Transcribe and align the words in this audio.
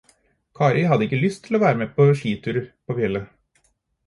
Kari 0.59 0.85
hadde 0.91 1.05
ikke 1.07 1.19
lyst 1.25 1.41
til 1.49 1.57
å 1.57 1.61
være 1.65 1.81
med 1.83 1.93
på 1.99 2.09
skitur 2.23 2.59
på 2.71 2.97
fjellet. 3.03 3.31